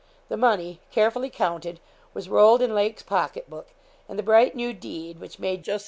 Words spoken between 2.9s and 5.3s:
pocket book, and the bright new deed